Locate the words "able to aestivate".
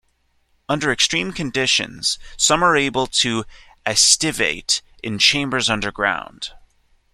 2.75-4.81